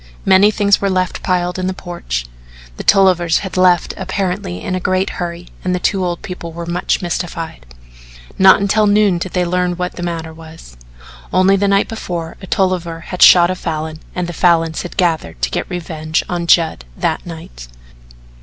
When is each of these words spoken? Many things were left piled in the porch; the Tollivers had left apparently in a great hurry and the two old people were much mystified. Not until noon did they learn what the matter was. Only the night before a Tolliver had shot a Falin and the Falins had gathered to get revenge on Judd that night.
Many 0.25 0.49
things 0.49 0.81
were 0.81 0.89
left 0.89 1.21
piled 1.21 1.59
in 1.59 1.67
the 1.67 1.75
porch; 1.75 2.25
the 2.77 2.83
Tollivers 2.83 3.41
had 3.45 3.55
left 3.55 3.93
apparently 3.97 4.59
in 4.59 4.73
a 4.73 4.79
great 4.79 5.11
hurry 5.21 5.49
and 5.63 5.75
the 5.75 5.79
two 5.79 6.03
old 6.03 6.23
people 6.23 6.51
were 6.51 6.65
much 6.65 7.03
mystified. 7.03 7.67
Not 8.39 8.59
until 8.59 8.87
noon 8.87 9.19
did 9.19 9.33
they 9.33 9.45
learn 9.45 9.73
what 9.77 9.97
the 9.97 10.01
matter 10.01 10.33
was. 10.33 10.75
Only 11.31 11.55
the 11.55 11.67
night 11.67 11.87
before 11.87 12.35
a 12.41 12.47
Tolliver 12.47 13.01
had 13.01 13.21
shot 13.21 13.51
a 13.51 13.55
Falin 13.55 13.99
and 14.15 14.25
the 14.25 14.33
Falins 14.33 14.81
had 14.81 14.97
gathered 14.97 15.39
to 15.43 15.51
get 15.51 15.69
revenge 15.69 16.23
on 16.27 16.47
Judd 16.47 16.83
that 16.97 17.23
night. 17.23 17.67